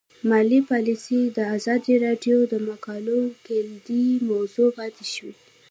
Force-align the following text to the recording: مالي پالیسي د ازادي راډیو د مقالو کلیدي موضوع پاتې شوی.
مالي 0.29 0.59
پالیسي 0.69 1.21
د 1.37 1.39
ازادي 1.55 1.93
راډیو 2.05 2.37
د 2.51 2.53
مقالو 2.69 3.19
کلیدي 3.45 4.05
موضوع 4.29 4.69
پاتې 4.77 5.05
شوی. 5.13 5.33